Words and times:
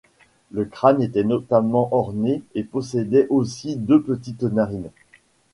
Le 0.49 0.65
crâne 0.65 1.03
était 1.03 1.23
notamment 1.23 1.93
orné 1.93 2.41
et 2.55 2.63
possédait 2.63 3.27
aussi 3.29 3.75
deux 3.75 4.01
petites 4.01 4.41
narines. 4.41 4.89